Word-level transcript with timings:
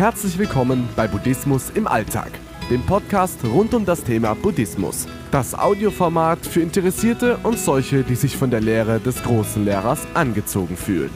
Herzlich 0.00 0.38
willkommen 0.38 0.88
bei 0.96 1.06
Buddhismus 1.06 1.68
im 1.74 1.86
Alltag, 1.86 2.30
dem 2.70 2.80
Podcast 2.86 3.44
rund 3.44 3.74
um 3.74 3.84
das 3.84 4.02
Thema 4.02 4.32
Buddhismus. 4.32 5.06
Das 5.30 5.54
Audioformat 5.54 6.46
für 6.46 6.62
Interessierte 6.62 7.36
und 7.42 7.58
solche, 7.58 8.02
die 8.02 8.14
sich 8.14 8.34
von 8.34 8.50
der 8.50 8.62
Lehre 8.62 8.98
des 8.98 9.22
großen 9.22 9.62
Lehrers 9.62 10.06
angezogen 10.14 10.78
fühlen. 10.78 11.10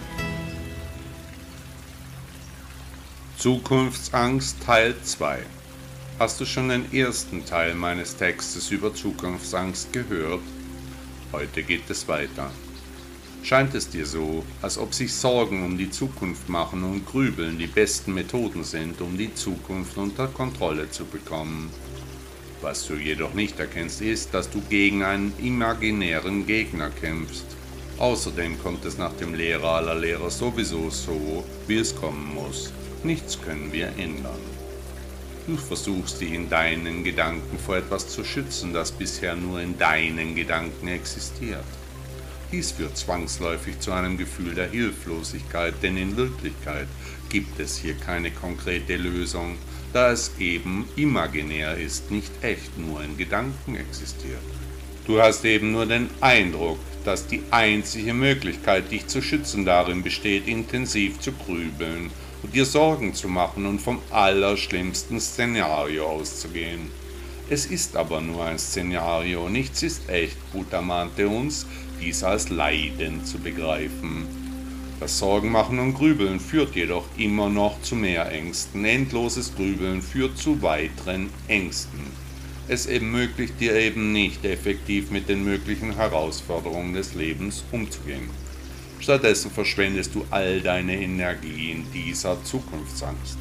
Zukunftsangst 3.39 4.63
Teil 4.63 4.95
2 5.03 5.39
Hast 6.19 6.43
du 6.43 6.45
schon 6.45 6.69
den 6.69 6.93
ersten 6.93 7.47
Teil 7.47 7.75
meines 7.75 8.17
Textes 8.17 8.71
über 8.71 8.95
Zukunftsangst 8.95 9.95
gehört? 9.95 10.43
Heute 11.33 11.63
geht 11.63 11.89
es 11.89 12.07
weiter. 12.07 12.51
Scheint 13.45 13.75
es 13.75 13.91
dir 13.91 14.07
so, 14.07 14.43
als 14.63 14.79
ob 14.79 14.95
sich 14.95 15.13
Sorgen 15.13 15.67
um 15.67 15.77
die 15.77 15.91
Zukunft 15.91 16.49
machen 16.49 16.83
und 16.83 17.05
Grübeln 17.05 17.59
die 17.59 17.67
besten 17.67 18.15
Methoden 18.15 18.65
sind, 18.65 19.03
um 19.03 19.19
die 19.19 19.35
Zukunft 19.35 19.99
unter 19.99 20.29
Kontrolle 20.29 20.91
zu 20.91 21.05
bekommen? 21.05 21.69
Was 22.63 22.87
du 22.87 22.95
jedoch 22.95 23.35
nicht 23.35 23.61
erkennst, 23.61 24.01
ist, 24.01 24.33
dass 24.33 24.49
du 24.49 24.63
gegen 24.71 25.03
einen 25.03 25.35
imaginären 25.39 26.47
Gegner 26.47 26.89
kämpfst. 26.89 27.45
Außerdem 27.99 28.59
kommt 28.63 28.87
es 28.87 28.97
nach 28.97 29.13
dem 29.13 29.35
Lehrer 29.35 29.73
aller 29.73 29.95
Lehrer 29.95 30.31
sowieso 30.31 30.89
so, 30.89 31.45
wie 31.67 31.77
es 31.77 31.95
kommen 31.95 32.35
muss. 32.35 32.73
Nichts 33.03 33.39
können 33.39 33.71
wir 33.75 33.89
ändern. 33.99 34.41
Du 35.47 35.59
versuchst 35.59 36.19
dich 36.19 36.33
in 36.33 36.49
deinen 36.49 37.05
Gedanken 37.05 37.59
vor 37.59 37.77
etwas 37.77 38.09
zu 38.09 38.25
schützen, 38.25 38.73
das 38.73 38.91
bisher 38.91 39.37
nur 39.37 39.61
in 39.61 39.77
deinen 39.77 40.35
Gedanken 40.35 40.89
existiert. 40.89 41.67
Dies 42.55 42.71
führt 42.71 42.97
zwangsläufig 42.97 43.81
zu 43.81 43.91
einem 43.91 44.17
Gefühl 44.17 44.55
der 44.55 44.71
Hilflosigkeit, 44.71 45.75
denn 45.83 45.97
in 45.97 46.17
Wirklichkeit 46.17 46.87
gibt 47.29 47.59
es 47.59 47.77
hier 47.77 47.95
keine 47.95 48.31
konkrete 48.31 48.95
Lösung, 48.95 49.59
da 49.93 50.13
es 50.13 50.31
eben 50.39 50.85
imaginär 50.95 51.77
ist, 51.77 52.13
nicht 52.13 52.31
echt 52.43 52.79
nur 52.79 53.03
in 53.03 53.17
Gedanken 53.17 53.75
existiert. 53.75 54.39
Du 55.05 55.21
hast 55.21 55.45
eben 55.45 55.73
nur 55.73 55.87
den 55.87 56.09
Eindruck, 56.21 56.79
dass 57.05 57.27
die 57.27 57.43
einzige 57.51 58.15
Möglichkeit, 58.15 58.89
dich 58.93 59.09
zu 59.09 59.21
schützen, 59.21 59.65
darin 59.65 60.05
besteht, 60.05 60.47
intensiv 60.47 61.19
zu 61.19 61.33
grübeln 61.33 62.13
und 62.45 62.55
dir 62.55 62.67
Sorgen 62.67 63.15
zu 63.15 63.29
machen 63.29 63.67
und 63.67 63.81
vom 63.81 63.99
allerschlimmsten 64.13 65.21
Szenario 65.21 66.07
auszugehen. 66.07 66.89
Es 67.51 67.67
ist 67.67 67.95
aber 67.95 68.23
nur 68.23 68.45
ein 68.45 68.59
Szenario, 68.59 69.51
nichts 69.51 69.83
ist 69.83 70.09
echt, 70.09 70.37
Buddha 70.53 70.81
mahnte 70.81 71.29
uns, 71.29 71.67
dies 72.01 72.23
als 72.23 72.49
Leiden 72.49 73.25
zu 73.25 73.39
begreifen. 73.39 74.27
Das 75.01 75.19
Sorgenmachen 75.19 75.79
und 75.79 75.95
Grübeln 75.95 76.41
führt 76.41 76.77
jedoch 76.77 77.05
immer 77.17 77.49
noch 77.49 77.83
zu 77.83 77.97
mehr 77.97 78.31
Ängsten. 78.31 78.85
Endloses 78.85 79.55
Grübeln 79.55 80.01
führt 80.01 80.39
zu 80.39 80.63
weiteren 80.63 81.31
Ängsten. 81.49 82.01
Es 82.69 82.87
ermöglicht 82.87 83.61
dir 83.61 83.75
eben 83.75 84.13
nicht 84.13 84.45
effektiv 84.45 85.11
mit 85.11 85.29
den 85.29 85.45
möglichen 85.45 85.97
Herausforderungen 85.97 86.95
des 86.95 87.15
Lebens 87.15 87.65
umzugehen. 87.73 88.31
Stattdessen 89.01 89.51
verschwendest 89.51 90.15
du 90.15 90.25
all 90.31 90.63
deine 90.63 90.99
Energie 90.99 91.73
in 91.73 91.85
dieser 91.93 92.43
Zukunftsangst. 92.43 93.37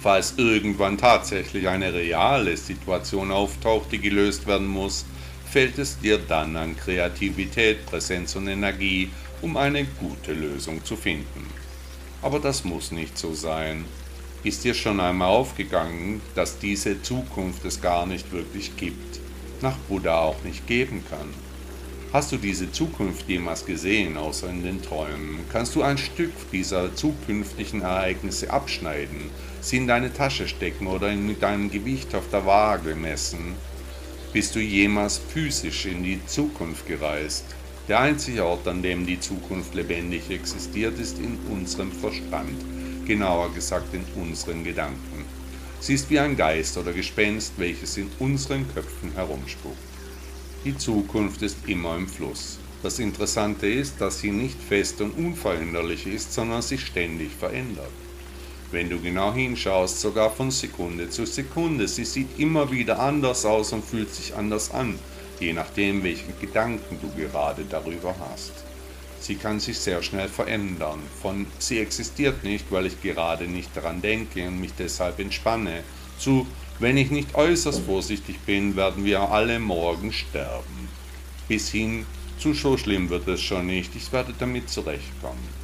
Falls 0.00 0.34
irgendwann 0.38 0.98
tatsächlich 0.98 1.68
eine 1.68 1.92
reale 1.92 2.56
Situation 2.56 3.30
auftaucht, 3.30 3.92
die 3.92 4.00
gelöst 4.00 4.46
werden 4.46 4.66
muss, 4.66 5.04
fällt 5.50 5.78
es 5.78 5.98
dir 5.98 6.18
dann 6.18 6.56
an 6.56 6.76
Kreativität, 6.76 7.86
Präsenz 7.86 8.36
und 8.36 8.48
Energie, 8.48 9.10
um 9.40 9.56
eine 9.56 9.84
gute 9.84 10.32
Lösung 10.32 10.84
zu 10.84 10.96
finden. 10.96 11.46
Aber 12.20 12.38
das 12.38 12.64
muss 12.64 12.90
nicht 12.90 13.16
so 13.16 13.34
sein. 13.34 13.84
Ist 14.44 14.64
dir 14.64 14.74
schon 14.74 15.00
einmal 15.00 15.28
aufgegangen, 15.28 16.20
dass 16.34 16.58
diese 16.58 17.02
Zukunft 17.02 17.64
es 17.64 17.80
gar 17.80 18.06
nicht 18.06 18.30
wirklich 18.32 18.76
gibt, 18.76 19.20
nach 19.62 19.76
Buddha 19.88 20.20
auch 20.20 20.42
nicht 20.44 20.66
geben 20.66 21.04
kann? 21.08 21.28
Hast 22.12 22.32
du 22.32 22.36
diese 22.38 22.72
Zukunft 22.72 23.28
jemals 23.28 23.66
gesehen, 23.66 24.16
außer 24.16 24.48
in 24.48 24.62
den 24.62 24.80
Träumen? 24.80 25.40
Kannst 25.52 25.74
du 25.74 25.82
ein 25.82 25.98
Stück 25.98 26.32
dieser 26.50 26.94
zukünftigen 26.94 27.82
Ereignisse 27.82 28.50
abschneiden, 28.50 29.30
sie 29.60 29.76
in 29.76 29.86
deine 29.86 30.12
Tasche 30.12 30.48
stecken 30.48 30.86
oder 30.86 31.12
mit 31.14 31.42
deinem 31.42 31.70
Gewicht 31.70 32.14
auf 32.14 32.30
der 32.30 32.46
Waage 32.46 32.94
messen? 32.94 33.56
Bist 34.38 34.54
du 34.54 34.60
jemals 34.60 35.18
physisch 35.18 35.86
in 35.86 36.04
die 36.04 36.24
Zukunft 36.24 36.86
gereist? 36.86 37.44
Der 37.88 37.98
einzige 37.98 38.44
Ort, 38.44 38.68
an 38.68 38.82
dem 38.82 39.04
die 39.04 39.18
Zukunft 39.18 39.74
lebendig 39.74 40.30
existiert, 40.30 40.96
ist 41.00 41.18
in 41.18 41.36
unserem 41.50 41.90
Verstand, 41.90 42.56
genauer 43.04 43.52
gesagt 43.52 43.92
in 43.92 44.04
unseren 44.22 44.62
Gedanken. 44.62 45.24
Sie 45.80 45.94
ist 45.94 46.08
wie 46.08 46.20
ein 46.20 46.36
Geist 46.36 46.78
oder 46.78 46.92
Gespenst, 46.92 47.54
welches 47.56 47.96
in 47.96 48.08
unseren 48.20 48.72
Köpfen 48.72 49.10
herumspukt. 49.16 49.76
Die 50.64 50.78
Zukunft 50.78 51.42
ist 51.42 51.56
immer 51.66 51.96
im 51.96 52.06
Fluss. 52.06 52.60
Das 52.84 53.00
Interessante 53.00 53.66
ist, 53.66 54.00
dass 54.00 54.20
sie 54.20 54.30
nicht 54.30 54.62
fest 54.62 55.00
und 55.00 55.18
unveränderlich 55.18 56.06
ist, 56.06 56.32
sondern 56.32 56.62
sich 56.62 56.86
ständig 56.86 57.32
verändert. 57.32 57.90
Wenn 58.70 58.90
du 58.90 59.00
genau 59.00 59.32
hinschaust, 59.32 60.00
sogar 60.00 60.30
von 60.30 60.50
Sekunde 60.50 61.08
zu 61.08 61.24
Sekunde, 61.24 61.88
sie 61.88 62.04
sieht 62.04 62.38
immer 62.38 62.70
wieder 62.70 63.00
anders 63.00 63.46
aus 63.46 63.72
und 63.72 63.82
fühlt 63.82 64.12
sich 64.12 64.36
anders 64.36 64.72
an, 64.72 64.98
je 65.40 65.54
nachdem, 65.54 66.02
welchen 66.02 66.38
Gedanken 66.38 66.98
du 67.00 67.10
gerade 67.18 67.64
darüber 67.64 68.14
hast. 68.18 68.52
Sie 69.20 69.36
kann 69.36 69.58
sich 69.58 69.78
sehr 69.78 70.02
schnell 70.02 70.28
verändern. 70.28 71.00
Von 71.22 71.46
sie 71.58 71.78
existiert 71.78 72.44
nicht, 72.44 72.70
weil 72.70 72.86
ich 72.86 73.00
gerade 73.02 73.46
nicht 73.46 73.74
daran 73.74 74.02
denke 74.02 74.46
und 74.46 74.60
mich 74.60 74.72
deshalb 74.78 75.18
entspanne, 75.18 75.82
zu 76.18 76.46
wenn 76.78 76.96
ich 76.96 77.10
nicht 77.10 77.34
äußerst 77.34 77.80
vorsichtig 77.80 78.38
bin, 78.40 78.76
werden 78.76 79.04
wir 79.04 79.20
alle 79.20 79.58
morgen 79.58 80.12
sterben. 80.12 80.88
Bis 81.48 81.70
hin 81.70 82.06
zu 82.38 82.52
so 82.54 82.76
schlimm 82.76 83.08
wird 83.08 83.26
es 83.26 83.40
schon 83.40 83.66
nicht, 83.66 83.96
ich 83.96 84.12
werde 84.12 84.32
damit 84.38 84.68
zurechtkommen. 84.68 85.57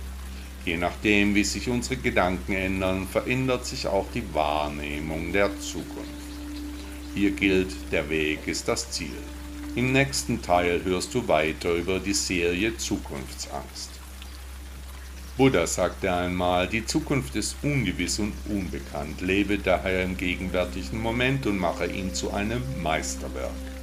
Je 0.65 0.79
nachdem, 0.79 1.35
wie 1.35 1.45
sich 1.45 1.69
unsere 1.69 1.97
Gedanken 1.97 2.55
ändern, 2.55 3.07
verändert 3.07 3.67
sich 3.67 3.87
auch 3.87 4.07
die 4.15 4.25
Wahrnehmung 4.33 5.33
der 5.33 5.51
Zukunft. 5.61 6.11
Hier 7.15 7.33
gilt, 7.33 7.75
der 7.93 8.09
Weg 8.09 8.47
ist 8.47 8.67
das 8.67 8.91
Ziel. 8.91 9.17
Im 9.77 9.93
nächsten 9.93 10.41
Teil 10.41 10.83
hörst 10.85 11.13
du 11.15 11.29
weiter 11.29 11.75
über 11.75 11.99
die 11.99 12.15
Serie 12.15 12.77
Zukunftsangst. 12.77 13.91
Buddha 15.37 15.67
sagte 15.67 16.15
einmal, 16.15 16.69
die 16.69 16.87
Zukunft 16.87 17.35
ist 17.35 17.57
ungewiss 17.63 18.21
und 18.21 18.33
unbekannt, 18.49 19.21
lebe 19.21 19.59
daher 19.59 20.05
im 20.05 20.17
gegenwärtigen 20.17 21.03
Moment 21.03 21.47
und 21.47 21.59
mache 21.59 21.87
ihn 21.87 22.15
zu 22.15 22.33
einem 22.33 22.63
Meisterwerk. 22.83 23.74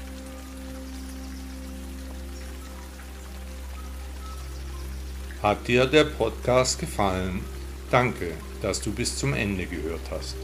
Hat 5.41 5.67
dir 5.67 5.87
der 5.87 6.03
Podcast 6.03 6.77
gefallen? 6.77 7.41
Danke, 7.89 8.33
dass 8.61 8.79
du 8.79 8.91
bis 8.91 9.17
zum 9.17 9.33
Ende 9.33 9.65
gehört 9.65 10.11
hast. 10.11 10.35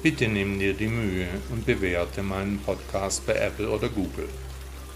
Bitte 0.00 0.28
nimm 0.28 0.60
dir 0.60 0.74
die 0.74 0.86
Mühe 0.86 1.26
und 1.50 1.66
bewerte 1.66 2.22
meinen 2.22 2.60
Podcast 2.60 3.26
bei 3.26 3.32
Apple 3.32 3.68
oder 3.68 3.88
Google. 3.88 4.28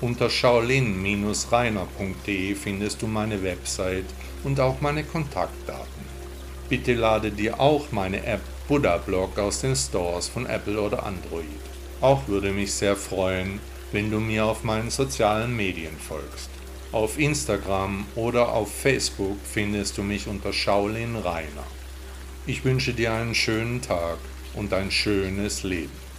Unter 0.00 0.30
shaolin-reiner.de 0.30 2.54
findest 2.54 3.02
du 3.02 3.08
meine 3.08 3.42
Website 3.42 4.06
und 4.44 4.60
auch 4.60 4.80
meine 4.80 5.02
Kontaktdaten. 5.02 6.04
Bitte 6.68 6.94
lade 6.94 7.32
dir 7.32 7.58
auch 7.58 7.90
meine 7.90 8.24
App 8.24 8.42
Buddha 8.68 8.98
Blog 8.98 9.36
aus 9.40 9.60
den 9.60 9.74
Stores 9.74 10.28
von 10.28 10.46
Apple 10.46 10.80
oder 10.80 11.04
Android. 11.04 11.46
Auch 12.00 12.28
würde 12.28 12.52
mich 12.52 12.72
sehr 12.72 12.94
freuen, 12.94 13.58
wenn 13.90 14.08
du 14.08 14.20
mir 14.20 14.44
auf 14.44 14.62
meinen 14.62 14.90
sozialen 14.90 15.56
Medien 15.56 15.96
folgst. 15.98 16.61
Auf 16.92 17.18
Instagram 17.18 18.04
oder 18.16 18.52
auf 18.52 18.70
Facebook 18.70 19.38
findest 19.50 19.96
du 19.96 20.02
mich 20.02 20.26
unter 20.26 20.52
Shaolin 20.52 21.16
Rainer. 21.16 21.66
Ich 22.46 22.66
wünsche 22.66 22.92
dir 22.92 23.14
einen 23.14 23.34
schönen 23.34 23.80
Tag 23.80 24.18
und 24.52 24.74
ein 24.74 24.90
schönes 24.90 25.62
Leben. 25.62 26.11